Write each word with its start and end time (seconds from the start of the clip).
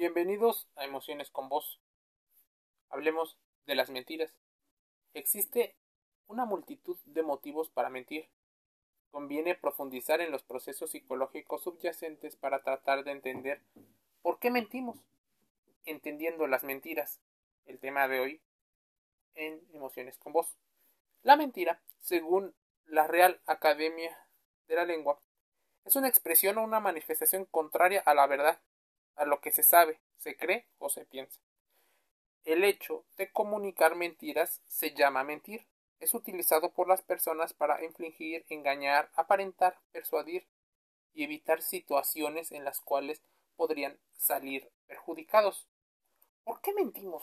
Bienvenidos 0.00 0.66
a 0.76 0.86
Emociones 0.86 1.30
con 1.30 1.50
Vos. 1.50 1.78
Hablemos 2.88 3.36
de 3.66 3.74
las 3.74 3.90
mentiras. 3.90 4.34
Existe 5.12 5.76
una 6.26 6.46
multitud 6.46 6.96
de 7.04 7.22
motivos 7.22 7.68
para 7.68 7.90
mentir. 7.90 8.30
Conviene 9.10 9.56
profundizar 9.56 10.22
en 10.22 10.30
los 10.30 10.42
procesos 10.42 10.92
psicológicos 10.92 11.64
subyacentes 11.64 12.34
para 12.34 12.62
tratar 12.62 13.04
de 13.04 13.10
entender 13.10 13.60
por 14.22 14.38
qué 14.38 14.50
mentimos. 14.50 14.96
Entendiendo 15.84 16.46
las 16.46 16.64
mentiras. 16.64 17.20
El 17.66 17.78
tema 17.78 18.08
de 18.08 18.20
hoy 18.20 18.40
en 19.34 19.60
Emociones 19.74 20.16
con 20.16 20.32
Vos. 20.32 20.56
La 21.20 21.36
mentira, 21.36 21.82
según 21.98 22.54
la 22.86 23.06
Real 23.06 23.42
Academia 23.44 24.16
de 24.66 24.76
la 24.76 24.86
Lengua, 24.86 25.20
es 25.84 25.94
una 25.94 26.08
expresión 26.08 26.56
o 26.56 26.64
una 26.64 26.80
manifestación 26.80 27.44
contraria 27.44 28.00
a 28.06 28.14
la 28.14 28.26
verdad 28.26 28.62
a 29.20 29.26
lo 29.26 29.40
que 29.40 29.50
se 29.50 29.62
sabe, 29.62 30.00
se 30.16 30.34
cree 30.36 30.66
o 30.78 30.88
se 30.88 31.04
piensa. 31.04 31.40
El 32.44 32.64
hecho 32.64 33.04
de 33.18 33.30
comunicar 33.30 33.94
mentiras 33.94 34.62
se 34.66 34.94
llama 34.94 35.24
mentir. 35.24 35.66
Es 36.00 36.14
utilizado 36.14 36.72
por 36.72 36.88
las 36.88 37.02
personas 37.02 37.52
para 37.52 37.84
infligir, 37.84 38.46
engañar, 38.48 39.10
aparentar, 39.14 39.78
persuadir 39.92 40.48
y 41.12 41.24
evitar 41.24 41.60
situaciones 41.60 42.50
en 42.50 42.64
las 42.64 42.80
cuales 42.80 43.20
podrían 43.56 43.98
salir 44.16 44.70
perjudicados. 44.86 45.68
¿Por 46.42 46.62
qué 46.62 46.72
mentimos? 46.72 47.22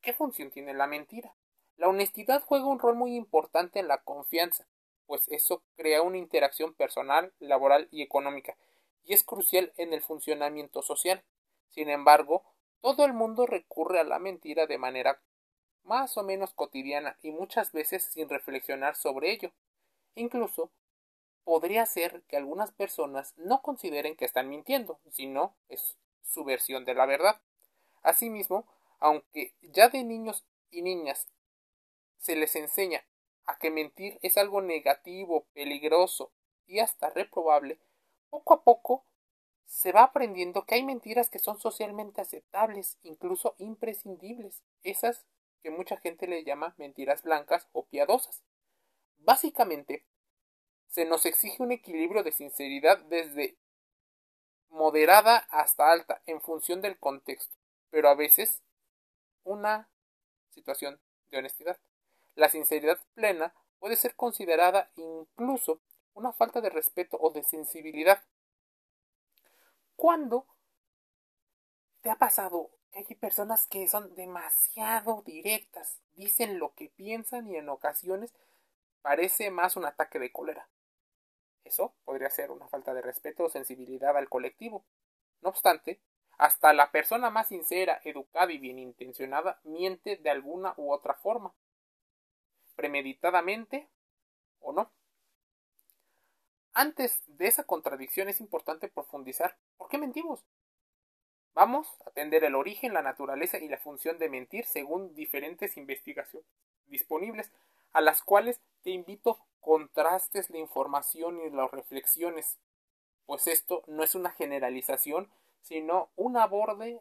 ¿Qué 0.00 0.14
función 0.14 0.50
tiene 0.50 0.72
la 0.72 0.86
mentira? 0.86 1.34
La 1.76 1.88
honestidad 1.88 2.42
juega 2.42 2.64
un 2.64 2.78
rol 2.78 2.94
muy 2.94 3.14
importante 3.14 3.78
en 3.78 3.88
la 3.88 3.98
confianza, 3.98 4.66
pues 5.06 5.28
eso 5.28 5.62
crea 5.76 6.00
una 6.00 6.16
interacción 6.16 6.72
personal, 6.72 7.34
laboral 7.40 7.88
y 7.90 8.00
económica, 8.00 8.56
y 9.04 9.14
es 9.14 9.24
crucial 9.24 9.72
en 9.76 9.92
el 9.92 10.02
funcionamiento 10.02 10.82
social. 10.82 11.22
Sin 11.68 11.90
embargo, 11.90 12.42
todo 12.80 13.04
el 13.04 13.12
mundo 13.12 13.46
recurre 13.46 14.00
a 14.00 14.04
la 14.04 14.18
mentira 14.18 14.66
de 14.66 14.78
manera 14.78 15.20
más 15.82 16.16
o 16.16 16.22
menos 16.22 16.54
cotidiana 16.54 17.18
y 17.22 17.30
muchas 17.30 17.72
veces 17.72 18.04
sin 18.04 18.28
reflexionar 18.28 18.96
sobre 18.96 19.30
ello. 19.32 19.52
Incluso 20.14 20.70
podría 21.44 21.84
ser 21.86 22.22
que 22.22 22.36
algunas 22.36 22.72
personas 22.72 23.34
no 23.36 23.60
consideren 23.62 24.16
que 24.16 24.24
están 24.24 24.48
mintiendo, 24.48 24.98
sino 25.10 25.56
es 25.68 25.96
su 26.22 26.44
versión 26.44 26.84
de 26.84 26.94
la 26.94 27.06
verdad. 27.06 27.40
Asimismo, 28.02 28.66
aunque 28.98 29.54
ya 29.60 29.88
de 29.88 30.04
niños 30.04 30.44
y 30.70 30.82
niñas 30.82 31.28
se 32.18 32.36
les 32.36 32.56
enseña 32.56 33.04
a 33.44 33.58
que 33.58 33.70
mentir 33.70 34.18
es 34.22 34.38
algo 34.38 34.62
negativo, 34.62 35.46
peligroso 35.52 36.32
y 36.66 36.78
hasta 36.78 37.10
reprobable, 37.10 37.78
poco 38.34 38.54
a 38.54 38.64
poco 38.64 39.04
se 39.64 39.92
va 39.92 40.02
aprendiendo 40.02 40.66
que 40.66 40.74
hay 40.74 40.82
mentiras 40.82 41.30
que 41.30 41.38
son 41.38 41.60
socialmente 41.60 42.20
aceptables, 42.20 42.98
incluso 43.04 43.54
imprescindibles, 43.58 44.64
esas 44.82 45.24
que 45.62 45.70
mucha 45.70 45.98
gente 45.98 46.26
le 46.26 46.42
llama 46.42 46.74
mentiras 46.76 47.22
blancas 47.22 47.68
o 47.70 47.84
piadosas. 47.86 48.42
Básicamente, 49.18 50.04
se 50.88 51.04
nos 51.04 51.26
exige 51.26 51.62
un 51.62 51.70
equilibrio 51.70 52.24
de 52.24 52.32
sinceridad 52.32 52.98
desde 53.04 53.56
moderada 54.68 55.36
hasta 55.50 55.92
alta 55.92 56.20
en 56.26 56.40
función 56.40 56.80
del 56.80 56.98
contexto, 56.98 57.56
pero 57.90 58.08
a 58.08 58.16
veces 58.16 58.64
una 59.44 59.88
situación 60.50 61.00
de 61.30 61.38
honestidad. 61.38 61.78
La 62.34 62.48
sinceridad 62.48 62.98
plena 63.14 63.54
puede 63.78 63.94
ser 63.94 64.16
considerada 64.16 64.90
incluso 64.96 65.80
una 66.14 66.32
falta 66.32 66.60
de 66.60 66.70
respeto 66.70 67.18
o 67.20 67.30
de 67.30 67.42
sensibilidad. 67.42 68.22
¿Cuándo 69.96 70.46
te 72.00 72.10
ha 72.10 72.16
pasado 72.16 72.70
que 72.92 73.00
hay 73.08 73.14
personas 73.16 73.66
que 73.66 73.86
son 73.88 74.14
demasiado 74.14 75.22
directas, 75.22 76.00
dicen 76.14 76.58
lo 76.58 76.74
que 76.74 76.88
piensan 76.88 77.48
y 77.48 77.56
en 77.56 77.68
ocasiones 77.68 78.32
parece 79.02 79.50
más 79.50 79.76
un 79.76 79.84
ataque 79.84 80.18
de 80.18 80.32
cólera? 80.32 80.68
Eso 81.64 81.94
podría 82.04 82.30
ser 82.30 82.50
una 82.50 82.68
falta 82.68 82.94
de 82.94 83.02
respeto 83.02 83.44
o 83.44 83.50
sensibilidad 83.50 84.16
al 84.16 84.28
colectivo. 84.28 84.84
No 85.40 85.48
obstante, 85.50 86.00
hasta 86.38 86.72
la 86.72 86.90
persona 86.90 87.30
más 87.30 87.48
sincera, 87.48 88.00
educada 88.04 88.52
y 88.52 88.58
bien 88.58 88.78
intencionada 88.78 89.60
miente 89.64 90.16
de 90.16 90.30
alguna 90.30 90.74
u 90.76 90.92
otra 90.92 91.14
forma, 91.14 91.54
premeditadamente 92.76 93.88
o 94.60 94.72
no. 94.72 94.90
Antes 96.76 97.22
de 97.28 97.46
esa 97.46 97.62
contradicción 97.62 98.28
es 98.28 98.40
importante 98.40 98.88
profundizar. 98.88 99.56
¿Por 99.76 99.88
qué 99.88 99.96
mentimos? 99.96 100.44
Vamos 101.54 101.86
a 102.04 102.10
atender 102.10 102.42
el 102.42 102.56
origen, 102.56 102.92
la 102.92 103.02
naturaleza 103.02 103.58
y 103.58 103.68
la 103.68 103.78
función 103.78 104.18
de 104.18 104.28
mentir 104.28 104.64
según 104.64 105.14
diferentes 105.14 105.76
investigaciones 105.76 106.48
disponibles, 106.86 107.52
a 107.92 108.00
las 108.00 108.22
cuales 108.22 108.60
te 108.82 108.90
invito 108.90 109.38
contrastes 109.60 110.50
la 110.50 110.58
información 110.58 111.40
y 111.40 111.50
las 111.50 111.70
reflexiones, 111.70 112.58
pues 113.24 113.46
esto 113.46 113.84
no 113.86 114.02
es 114.02 114.16
una 114.16 114.30
generalización, 114.30 115.30
sino 115.62 116.10
un 116.16 116.36
aborde 116.36 117.00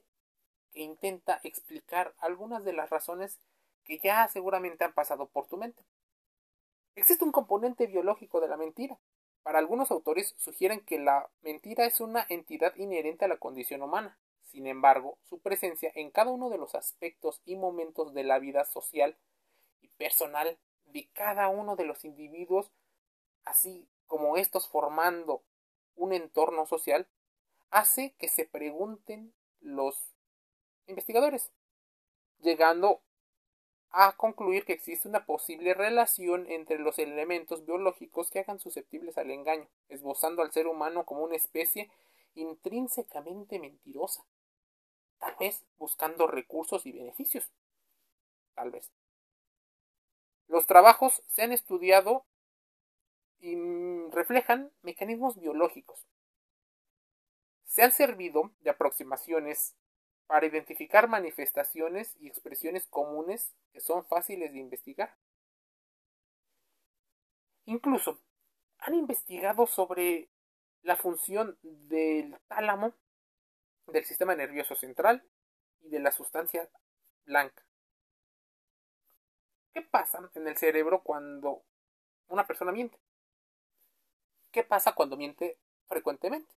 que 0.72 0.82
intenta 0.82 1.42
explicar 1.44 2.14
algunas 2.20 2.64
de 2.64 2.74
las 2.74 2.92
razones 2.92 3.40
que 3.84 3.98
ya 3.98 4.28
seguramente 4.28 4.84
han 4.84 4.94
pasado 4.94 5.28
por 5.28 5.48
tu 5.48 5.58
mente. 5.58 5.84
Existe 6.96 7.26
un 7.26 7.32
componente 7.32 7.88
biológico 7.88 8.40
de 8.40 8.48
la 8.48 8.56
mentira, 8.56 9.00
para 9.44 9.59
algunos 9.59 9.92
autores 9.92 10.34
sugieren 10.38 10.80
que 10.86 11.00
la 11.00 11.30
mentira 11.42 11.86
es 11.86 12.00
una 12.00 12.26
entidad 12.30 12.76
inherente 12.78 13.26
a 13.26 13.28
la 13.28 13.38
condición 13.38 13.81
humana. 13.81 14.18
Sin 14.44 14.68
embargo, 14.68 15.18
su 15.24 15.40
presencia 15.40 15.92
en 15.96 16.12
cada 16.12 16.31
uno 16.31 16.50
de 16.50 16.58
los 16.58 16.76
aspectos 16.76 17.42
y 17.46 17.56
momentos 17.56 18.14
de 18.14 18.24
la 18.24 18.40
vida 18.40 18.66
social 18.66 19.18
y 19.81 19.90
personal 19.90 20.58
de 20.86 21.09
cada 21.14 21.50
uno 21.50 21.76
de 21.76 21.86
los 21.86 22.06
individuos, 22.06 22.72
así 23.44 23.88
como 24.08 24.38
estos 24.38 24.68
formando 24.68 25.44
un 25.96 26.14
entorno 26.14 26.66
social, 26.66 27.08
hace 27.70 28.14
que 28.20 28.30
se 28.30 28.46
pregunten 28.46 29.34
los 29.60 30.14
investigadores, 30.88 31.52
llegando 32.40 33.02
a 33.96 34.18
concluir 34.18 34.66
que 34.66 34.74
existe 34.74 35.08
una 35.08 35.26
posible 35.26 35.76
relación 35.76 36.50
entre 36.50 36.80
los 36.80 36.98
elementos 36.98 37.64
biológicos 37.64 38.31
que 38.31 38.40
hagan 38.40 38.59
susceptibles 38.59 39.20
al 39.20 39.30
engaño, 39.30 39.70
esbozando 39.88 40.42
al 40.42 40.52
ser 40.52 40.66
humano 40.66 41.06
como 41.06 41.24
una 41.24 41.36
especie 41.36 41.92
intrínsecamente 42.34 43.59
mentirosa, 43.59 44.26
tal 45.20 45.36
vez 45.40 45.64
buscando 45.78 46.26
recursos 46.26 46.88
y 46.88 46.92
beneficios, 46.92 47.52
tal 48.56 48.72
vez. 48.72 48.92
Los 50.48 50.66
trabajos 50.66 51.22
se 51.28 51.44
han 51.44 51.52
estudiado 51.52 52.25
y 53.40 53.56
reflejan 54.10 54.72
mecanismos 54.81 55.40
biológicos. 55.40 56.08
Se 57.66 57.84
han 57.84 57.92
servido 57.92 58.52
de 58.62 58.72
aproximaciones 58.72 59.75
para 60.28 60.46
identificar 60.46 61.08
manifestaciones 61.08 62.16
y 62.20 62.28
expresiones 62.28 62.86
comunes 62.88 63.54
que 63.72 63.80
son 63.80 64.06
fáciles 64.06 64.52
de 64.54 64.60
investigar. 64.60 65.16
Incluso 67.66 68.20
han 68.80 68.96
investigado 68.96 69.68
sobre 69.68 70.30
la 70.82 70.98
función 70.98 71.58
del 71.62 72.38
tálamo, 72.48 72.94
del 73.88 74.06
sistema 74.06 74.36
nervioso 74.36 74.76
central 74.76 75.24
y 75.82 75.90
de 75.90 76.00
la 76.00 76.12
sustancia 76.12 76.70
blanca. 77.26 77.64
¿Qué 79.74 79.82
pasa 79.82 80.30
en 80.36 80.48
el 80.48 80.58
cerebro 80.58 81.02
cuando 81.04 81.64
una 82.28 82.46
persona 82.46 82.72
miente? 82.72 83.00
¿Qué 84.52 84.64
pasa 84.64 84.94
cuando 84.94 85.18
miente 85.18 85.58
frecuentemente? 85.88 86.54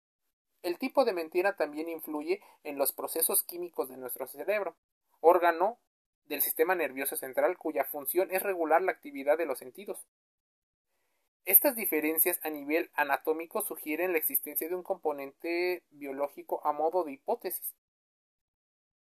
El 0.62 0.78
tipo 0.78 1.06
de 1.06 1.14
mentira 1.14 1.56
también 1.56 1.90
influye 1.90 2.42
en 2.64 2.78
los 2.78 2.92
procesos 2.92 3.44
químicos 3.44 3.90
de 3.90 3.98
nuestro 3.98 4.28
cerebro, 4.28 4.76
órgano 5.20 5.80
del 6.26 6.42
sistema 6.42 6.76
nervioso 6.76 7.16
central 7.16 7.58
cuya 7.58 7.84
función 7.84 8.30
es 8.32 8.42
regular 8.42 8.82
la 8.82 8.92
actividad 8.92 9.38
de 9.38 9.46
los 9.46 9.60
sentidos. 9.60 10.06
Estas 11.46 11.76
diferencias 11.76 12.40
a 12.44 12.50
nivel 12.50 12.90
anatómico 12.96 13.62
sugieren 13.62 14.12
la 14.12 14.18
existencia 14.18 14.68
de 14.68 14.74
un 14.74 14.82
componente 14.82 15.84
biológico 15.92 16.66
a 16.66 16.72
modo 16.72 17.04
de 17.04 17.12
hipótesis, 17.12 17.76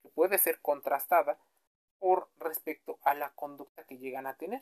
que 0.01 0.09
puede 0.09 0.37
ser 0.37 0.59
contrastada 0.59 1.39
por 1.99 2.29
respecto 2.35 2.99
a 3.03 3.13
la 3.13 3.33
conducta 3.33 3.85
que 3.85 3.97
llegan 3.97 4.27
a 4.27 4.35
tener. 4.35 4.61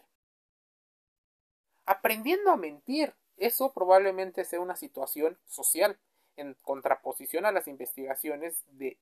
Aprendiendo 1.87 2.51
a 2.51 2.57
mentir, 2.57 3.15
eso 3.37 3.73
probablemente 3.73 4.45
sea 4.45 4.59
una 4.59 4.75
situación 4.75 5.39
social 5.47 5.99
en 6.41 6.55
contraposición 6.61 7.45
a 7.45 7.51
las 7.51 7.67
investigaciones 7.67 8.63
de 8.67 8.97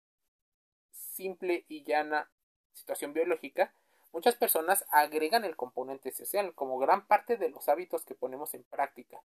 simple 0.92 1.66
y 1.68 1.84
llana 1.84 2.30
situación 2.74 3.14
biológica, 3.14 3.74
muchas 4.12 4.36
personas 4.36 4.86
agregan 4.92 5.46
el 5.46 5.56
componente 5.56 6.12
social 6.12 6.54
como 6.54 6.78
gran 6.78 7.08
parte 7.08 7.38
de 7.38 7.50
los 7.50 7.68
hábitos 7.70 8.06
que 8.06 8.16
ponemos 8.16 8.54
en 8.54 8.64
práctica. 8.64 9.22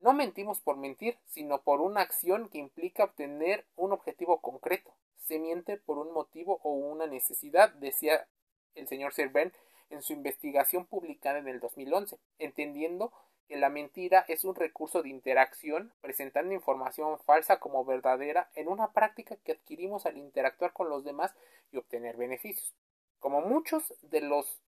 No 0.00 0.12
mentimos 0.12 0.60
por 0.60 0.76
mentir, 0.76 1.18
sino 1.26 1.62
por 1.62 1.80
una 1.80 2.02
acción 2.02 2.48
que 2.48 2.58
implica 2.58 3.04
obtener 3.04 3.66
un 3.74 3.92
objetivo 3.92 4.40
concreto. 4.40 4.94
Se 5.16 5.38
miente 5.38 5.76
por 5.76 5.98
un 5.98 6.12
motivo 6.12 6.60
o 6.62 6.72
una 6.72 7.06
necesidad, 7.06 7.70
decía 7.70 8.28
el 8.74 8.86
señor 8.86 9.12
Serben 9.12 9.52
en 9.90 10.02
su 10.02 10.12
investigación 10.12 10.86
publicada 10.86 11.38
en 11.38 11.48
el 11.48 11.60
2011, 11.60 12.18
entendiendo 12.38 13.12
que 13.48 13.56
la 13.56 13.70
mentira 13.70 14.26
es 14.28 14.44
un 14.44 14.54
recurso 14.54 15.02
de 15.02 15.08
interacción, 15.08 15.92
presentando 16.02 16.52
información 16.52 17.18
falsa 17.20 17.58
como 17.58 17.84
verdadera 17.84 18.50
en 18.54 18.68
una 18.68 18.92
práctica 18.92 19.36
que 19.36 19.52
adquirimos 19.52 20.04
al 20.04 20.18
interactuar 20.18 20.74
con 20.74 20.90
los 20.90 21.02
demás 21.02 21.34
y 21.72 21.78
obtener 21.78 22.16
beneficios. 22.16 22.74
Como 23.18 23.40
muchos 23.40 23.94
de 24.02 24.20
los 24.20 24.60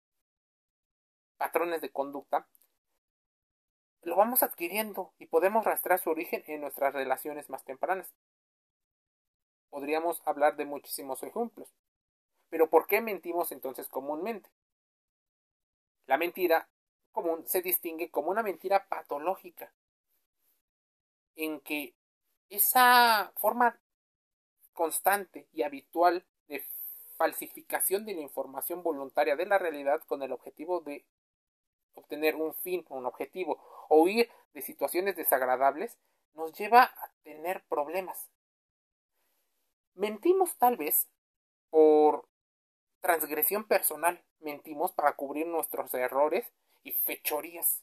patrones 1.37 1.83
de 1.83 1.91
conducta, 1.91 2.47
lo 4.03 4.17
vamos 4.17 4.43
adquiriendo 4.43 5.13
y 5.19 5.27
podemos 5.27 5.67
rastrear 5.67 6.01
su 6.01 6.09
origen 6.09 6.43
en 6.47 6.63
nuestras 6.63 6.95
relaciones 6.95 7.51
más 7.51 7.65
tempranas. 7.65 8.15
Podríamos 9.69 10.23
hablar 10.25 10.57
de 10.57 10.65
muchísimos 10.65 11.23
ejemplos. 11.23 11.69
Pero 12.49 12.71
¿por 12.71 12.87
qué 12.87 13.03
mentimos 13.03 13.53
entonces 13.53 13.89
comúnmente? 13.89 14.51
La 16.07 16.17
mentira 16.17 16.69
común 17.13 17.47
se 17.47 17.63
distingue 17.63 18.11
como 18.11 18.31
una 18.31 18.43
mentira 18.43 18.89
patológica, 18.89 19.73
en 21.37 21.61
que 21.61 21.95
esa 22.49 23.33
forma 23.37 23.81
constante 24.73 25.49
y 25.53 25.63
habitual 25.63 26.25
de 26.49 26.65
falsificación 27.17 28.05
de 28.05 28.15
la 28.15 28.23
información 28.23 28.83
voluntaria 28.83 29.37
de 29.37 29.47
la 29.47 29.59
realidad 29.59 30.03
con 30.07 30.23
el 30.23 30.33
objetivo 30.33 30.81
de 30.81 31.05
obtener 31.95 32.37
un 32.37 32.55
fin, 32.55 32.85
un 32.89 33.07
objetivo, 33.07 33.59
o 33.89 34.03
huir 34.03 34.31
de 34.55 34.63
situaciones 34.63 35.17
desagradables, 35.17 35.99
nos 36.35 36.53
lleva 36.53 36.83
a 36.83 37.13
tener 37.23 37.63
problemas. 37.69 38.31
Mentimos 39.95 40.57
tal 40.57 40.77
vez 40.77 41.09
por 41.69 42.29
transgresión 43.01 43.65
personal, 43.65 44.25
mentimos 44.39 44.93
para 44.93 45.15
cubrir 45.15 45.47
nuestros 45.47 45.93
errores 45.95 46.51
y 46.83 46.93
fechorías. 46.93 47.83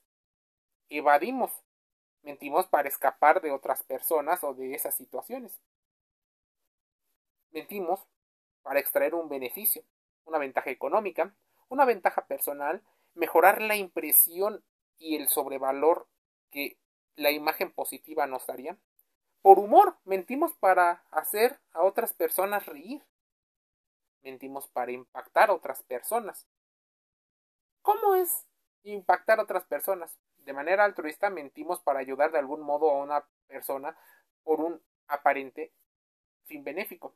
Evadimos, 0.90 1.52
mentimos 2.24 2.68
para 2.68 2.88
escapar 2.88 3.42
de 3.42 3.52
otras 3.52 3.84
personas 3.84 4.44
o 4.44 4.54
de 4.54 4.74
esas 4.74 4.96
situaciones. 4.96 5.60
Mentimos 7.52 8.08
para 8.62 8.80
extraer 8.80 9.16
un 9.16 9.30
beneficio, 9.30 9.84
una 10.26 10.38
ventaja 10.38 10.70
económica, 10.70 11.36
una 11.70 11.86
ventaja 11.86 12.26
personal, 12.28 12.84
mejorar 13.14 13.62
la 13.62 13.76
impresión 13.76 14.64
y 14.98 15.16
el 15.16 15.28
sobrevalor 15.28 16.08
que 16.52 16.78
la 17.16 17.32
imagen 17.32 17.72
positiva 17.72 18.28
nos 18.28 18.46
daría. 18.46 18.78
Por 19.42 19.60
humor, 19.60 19.98
mentimos 20.04 20.54
para 20.56 21.04
hacer 21.12 21.60
a 21.72 21.84
otras 21.84 22.14
personas 22.14 22.66
reír. 22.66 23.04
Mentimos 24.22 24.68
para 24.68 24.92
impactar 24.92 25.50
a 25.50 25.54
otras 25.54 25.84
personas. 25.84 26.46
¿Cómo 27.82 28.16
es 28.16 28.46
impactar 28.84 29.40
a 29.40 29.44
otras 29.44 29.66
personas? 29.66 30.18
De 30.38 30.54
manera 30.54 30.86
altruista 30.86 31.30
mentimos 31.30 31.82
para 31.82 32.00
ayudar 32.00 32.32
de 32.32 32.40
algún 32.40 32.62
modo 32.62 32.90
a 32.90 33.04
una 33.04 33.26
persona 33.48 33.98
por 34.44 34.62
un 34.62 34.82
aparente 35.08 35.74
fin 36.46 36.64
benéfico. 36.64 37.14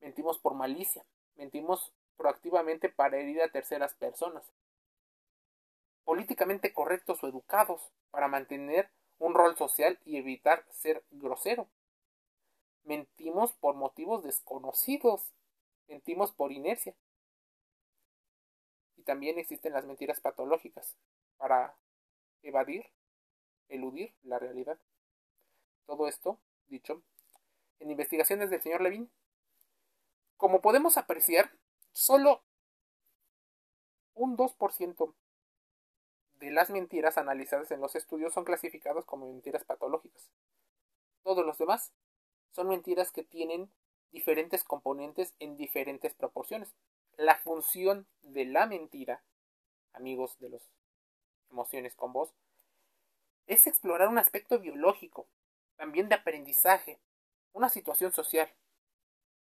Mentimos 0.00 0.38
por 0.38 0.54
malicia. 0.54 1.04
Mentimos 1.36 1.92
proactivamente 2.16 2.88
para 2.88 3.18
herir 3.18 3.42
a 3.42 3.50
terceras 3.50 3.94
personas 3.94 4.44
políticamente 6.10 6.72
correctos 6.72 7.22
o 7.22 7.28
educados 7.28 7.92
para 8.10 8.26
mantener 8.26 8.90
un 9.20 9.32
rol 9.32 9.56
social 9.56 9.96
y 10.04 10.16
evitar 10.16 10.66
ser 10.70 11.04
grosero. 11.12 11.68
Mentimos 12.82 13.52
por 13.52 13.76
motivos 13.76 14.24
desconocidos. 14.24 15.32
Mentimos 15.86 16.32
por 16.32 16.50
inercia. 16.50 16.96
Y 19.00 19.02
también 19.02 19.38
existen 19.38 19.72
las 19.72 19.86
mentiras 19.86 20.20
patológicas 20.20 20.94
para 21.38 21.74
evadir, 22.42 22.84
eludir 23.70 24.14
la 24.24 24.38
realidad. 24.38 24.78
Todo 25.86 26.06
esto, 26.06 26.38
dicho, 26.68 27.02
en 27.78 27.90
investigaciones 27.90 28.50
del 28.50 28.60
señor 28.60 28.82
Levin, 28.82 29.10
como 30.36 30.60
podemos 30.60 30.98
apreciar, 30.98 31.50
solo 31.94 32.42
un 34.12 34.36
2% 34.36 35.14
de 36.34 36.50
las 36.50 36.68
mentiras 36.68 37.16
analizadas 37.16 37.70
en 37.70 37.80
los 37.80 37.96
estudios 37.96 38.34
son 38.34 38.44
clasificados 38.44 39.06
como 39.06 39.32
mentiras 39.32 39.64
patológicas. 39.64 40.28
Todos 41.22 41.46
los 41.46 41.56
demás 41.56 41.90
son 42.50 42.68
mentiras 42.68 43.12
que 43.12 43.24
tienen 43.24 43.72
diferentes 44.12 44.62
componentes 44.62 45.32
en 45.38 45.56
diferentes 45.56 46.12
proporciones. 46.12 46.74
La 47.20 47.36
función 47.36 48.06
de 48.22 48.46
la 48.46 48.64
mentira, 48.64 49.22
amigos 49.92 50.38
de 50.38 50.48
los 50.48 50.62
emociones 51.50 51.94
con 51.94 52.14
vos, 52.14 52.32
es 53.46 53.66
explorar 53.66 54.08
un 54.08 54.16
aspecto 54.16 54.58
biológico, 54.58 55.26
también 55.76 56.08
de 56.08 56.14
aprendizaje, 56.14 56.98
una 57.52 57.68
situación 57.68 58.10
social. 58.10 58.48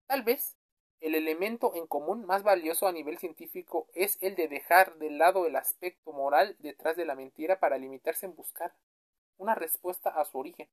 Tal 0.07 0.24
vez 0.24 0.56
el 1.01 1.16
elemento 1.16 1.75
en 1.75 1.86
común 1.86 2.25
más 2.25 2.44
valioso 2.44 2.88
a 2.88 2.94
nivel 2.94 3.18
científico 3.18 3.89
es 3.94 4.19
el 4.22 4.38
de 4.38 4.48
dejar 4.48 4.95
de 4.95 5.10
lado 5.10 5.45
el 5.45 5.57
aspecto 5.57 6.13
moral 6.13 6.56
detrás 6.60 6.95
de 6.95 7.04
la 7.04 7.16
mentira 7.16 7.60
para 7.60 7.77
limitarse 7.77 8.25
en 8.25 8.38
buscar 8.38 8.74
una 9.38 9.54
respuesta 9.54 10.12
a 10.12 10.24
su 10.24 10.38
origen. 10.38 10.69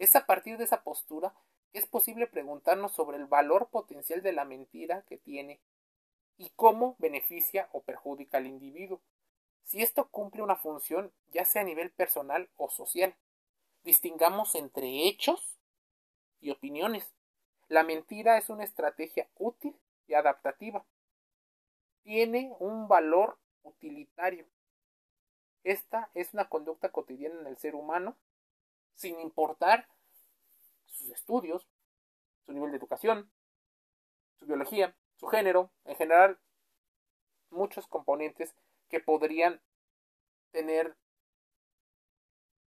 Es 0.00 0.16
a 0.16 0.26
partir 0.26 0.58
de 0.58 0.64
esa 0.64 0.82
postura 0.82 1.32
que 1.70 1.78
es 1.78 1.86
posible 1.86 2.26
preguntarnos 2.26 2.90
sobre 2.90 3.18
el 3.18 3.26
valor 3.26 3.68
potencial 3.70 4.20
de 4.20 4.32
la 4.32 4.44
mentira 4.44 5.02
que 5.02 5.16
tiene 5.16 5.60
y 6.36 6.50
cómo 6.56 6.96
beneficia 6.98 7.68
o 7.72 7.82
perjudica 7.82 8.38
al 8.38 8.46
individuo, 8.46 9.00
si 9.62 9.82
esto 9.82 10.08
cumple 10.10 10.42
una 10.42 10.56
función 10.56 11.12
ya 11.32 11.44
sea 11.44 11.62
a 11.62 11.64
nivel 11.64 11.90
personal 11.90 12.48
o 12.56 12.68
social. 12.70 13.16
Distingamos 13.82 14.54
entre 14.54 15.08
hechos 15.08 15.58
y 16.40 16.50
opiniones. 16.50 17.14
La 17.68 17.82
mentira 17.82 18.38
es 18.38 18.50
una 18.50 18.64
estrategia 18.64 19.28
útil 19.36 19.76
y 20.06 20.14
adaptativa. 20.14 20.84
Tiene 22.02 22.54
un 22.58 22.88
valor 22.88 23.38
utilitario. 23.62 24.46
Esta 25.62 26.10
es 26.14 26.34
una 26.34 26.48
conducta 26.48 26.92
cotidiana 26.92 27.40
en 27.40 27.46
el 27.46 27.56
ser 27.56 27.74
humano, 27.74 28.16
sin 28.94 29.18
importar 29.20 29.88
sus 30.86 31.08
estudios, 31.10 31.66
su 32.44 32.52
nivel 32.52 32.70
de 32.70 32.76
educación, 32.76 33.30
su 34.38 34.46
biología, 34.46 34.94
su 35.16 35.26
género, 35.26 35.70
en 35.84 35.96
general, 35.96 36.38
muchos 37.50 37.86
componentes 37.86 38.54
que 38.88 39.00
podrían 39.00 39.60
tener 40.50 40.96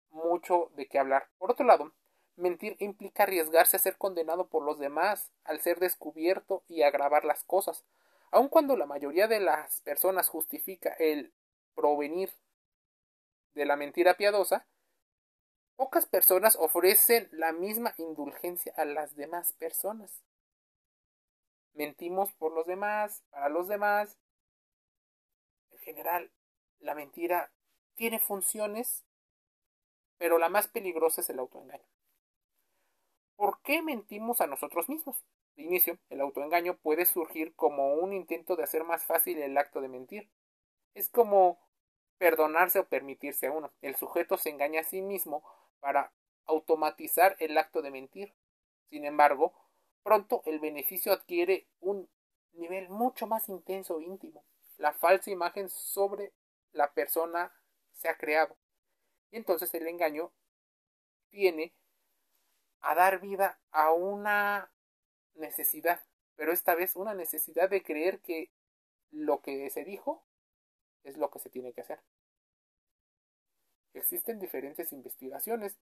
mucho 0.09 0.71
de 0.75 0.87
qué 0.87 0.99
hablar. 0.99 1.29
Por 1.37 1.51
otro 1.51 1.65
lado, 1.65 1.93
Mentir 2.37 2.75
implica 2.79 3.23
arriesgarse 3.23 3.77
a 3.77 3.79
ser 3.79 3.97
condenado 3.97 4.47
por 4.47 4.63
los 4.63 4.77
demás, 4.77 5.31
al 5.43 5.59
ser 5.59 5.79
descubierto 5.79 6.63
y 6.67 6.83
agravar 6.83 7.25
las 7.25 7.43
cosas. 7.43 7.83
Aun 8.29 8.47
cuando 8.47 8.77
la 8.77 8.85
mayoría 8.85 9.27
de 9.27 9.39
las 9.39 9.81
personas 9.81 10.29
justifica 10.29 10.91
el 10.99 11.33
provenir 11.73 12.31
de 13.55 13.65
la 13.65 13.75
mentira 13.75 14.17
piadosa, 14.17 14.67
pocas 15.77 16.05
personas 16.05 16.55
ofrecen 16.57 17.27
la 17.31 17.53
misma 17.53 17.95
indulgencia 17.97 18.71
a 18.77 18.85
las 18.85 19.15
demás 19.15 19.53
personas. 19.53 20.21
Mentimos 21.77 22.33
por 22.33 22.53
los 22.53 22.65
demás, 22.65 23.23
para 23.29 23.49
los 23.49 23.67
demás. 23.67 24.17
En 25.69 25.77
general, 25.77 26.31
la 26.79 26.95
mentira 26.95 27.51
tiene 27.93 28.17
funciones, 28.17 29.05
pero 30.17 30.39
la 30.39 30.49
más 30.49 30.67
peligrosa 30.67 31.21
es 31.21 31.29
el 31.29 31.37
autoengaño. 31.37 31.85
¿Por 33.35 33.61
qué 33.61 33.83
mentimos 33.83 34.41
a 34.41 34.47
nosotros 34.47 34.89
mismos? 34.89 35.23
De 35.55 35.61
inicio, 35.61 35.99
el 36.09 36.21
autoengaño 36.21 36.77
puede 36.77 37.05
surgir 37.05 37.53
como 37.53 37.93
un 37.93 38.11
intento 38.11 38.55
de 38.55 38.63
hacer 38.63 38.83
más 38.83 39.05
fácil 39.05 39.37
el 39.37 39.55
acto 39.55 39.79
de 39.79 39.89
mentir. 39.89 40.31
Es 40.95 41.09
como 41.09 41.59
perdonarse 42.17 42.79
o 42.79 42.87
permitirse 42.87 43.45
a 43.45 43.51
uno. 43.51 43.71
El 43.83 43.95
sujeto 43.95 44.37
se 44.37 44.49
engaña 44.49 44.81
a 44.81 44.83
sí 44.83 45.03
mismo 45.03 45.43
para 45.79 46.11
automatizar 46.47 47.35
el 47.37 47.55
acto 47.55 47.83
de 47.83 47.91
mentir. 47.91 48.33
Sin 48.89 49.05
embargo, 49.05 49.53
pronto 50.07 50.41
el 50.45 50.61
beneficio 50.61 51.11
adquiere 51.11 51.67
un 51.81 52.09
nivel 52.53 52.87
mucho 52.87 53.27
más 53.27 53.49
intenso 53.49 53.99
e 53.99 54.05
íntimo. 54.05 54.45
La 54.77 54.93
falsa 54.93 55.31
imagen 55.31 55.67
sobre 55.67 56.31
la 56.71 56.93
persona 56.93 57.53
se 57.91 58.07
ha 58.07 58.15
creado. 58.15 58.55
Y 59.31 59.35
entonces 59.35 59.73
el 59.73 59.85
engaño 59.85 60.31
tiene 61.29 61.73
a 62.79 62.95
dar 62.95 63.19
vida 63.19 63.59
a 63.71 63.91
una 63.91 64.71
necesidad, 65.35 65.99
pero 66.37 66.53
esta 66.53 66.73
vez 66.73 66.95
una 66.95 67.13
necesidad 67.13 67.69
de 67.69 67.83
creer 67.83 68.21
que 68.21 68.49
lo 69.11 69.41
que 69.41 69.69
se 69.69 69.83
dijo 69.83 70.23
es 71.03 71.17
lo 71.17 71.29
que 71.31 71.39
se 71.39 71.49
tiene 71.49 71.73
que 71.73 71.81
hacer. 71.81 72.01
Existen 73.93 74.39
diferentes 74.39 74.93
investigaciones 74.93 75.77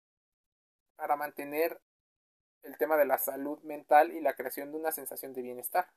para 0.95 1.17
mantener 1.17 1.81
el 2.63 2.77
tema 2.79 2.97
de 2.97 3.05
la 3.05 3.19
salud 3.19 3.61
mental 3.63 4.13
y 4.13 4.21
la 4.21 4.35
creación 4.35 4.71
de 4.73 4.79
una 4.79 4.93
sensación 4.93 5.33
de 5.33 5.43
bienestar. 5.43 5.91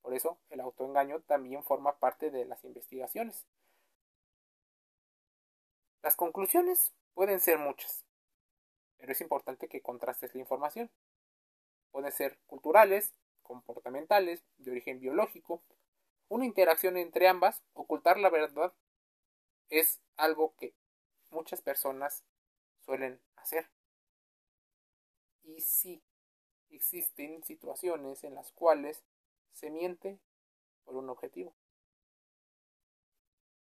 Por 0.00 0.14
eso 0.14 0.38
el 0.50 0.60
autoengaño 0.60 1.20
también 1.22 1.62
forma 1.62 1.98
parte 1.98 2.30
de 2.30 2.44
las 2.44 2.64
investigaciones. 2.64 3.46
Las 6.02 6.16
conclusiones 6.16 6.92
pueden 7.14 7.38
ser 7.38 7.58
muchas, 7.58 8.04
pero 8.96 9.12
es 9.12 9.20
importante 9.20 9.68
que 9.68 9.82
contrastes 9.82 10.34
la 10.34 10.40
información. 10.40 10.90
Pueden 11.92 12.10
ser 12.10 12.38
culturales, 12.46 13.14
comportamentales, 13.42 14.42
de 14.58 14.70
origen 14.72 14.98
biológico, 14.98 15.62
una 16.28 16.46
interacción 16.46 16.96
entre 16.96 17.28
ambas, 17.28 17.62
ocultar 17.74 18.18
la 18.18 18.30
verdad 18.30 18.72
es 19.68 20.00
algo 20.16 20.54
que 20.56 20.74
muchas 21.30 21.60
personas 21.62 22.24
suelen 22.84 23.20
hacer. 23.36 23.70
Y 25.44 25.60
sí, 25.60 26.02
existen 26.70 27.42
situaciones 27.44 28.24
en 28.24 28.34
las 28.34 28.52
cuales 28.52 29.02
se 29.52 29.70
miente 29.70 30.18
por 30.84 30.96
un 30.96 31.10
objetivo. 31.10 31.54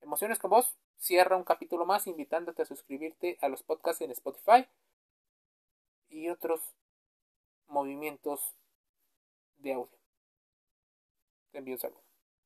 Emociones 0.01 0.39
con 0.39 0.51
vos 0.51 0.77
cierra 0.98 1.38
un 1.38 1.43
capítulo 1.43 1.86
más 1.86 2.07
invitándote 2.07 2.62
a 2.62 2.65
suscribirte 2.65 3.38
a 3.41 3.50
los 3.50 3.63
podcasts 3.63 4.01
en 4.01 4.12
Spotify 4.12 4.67
y 6.10 6.29
otros 6.29 6.62
movimientos 7.67 8.55
de 9.57 9.74
audio. 9.74 9.98
Te 11.51 11.60
envío 11.60 11.75
un 11.75 11.79
saludo. 11.79 12.06